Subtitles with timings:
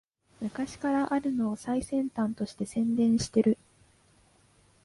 [0.41, 3.59] 昔からあるのを最先端として宣伝してる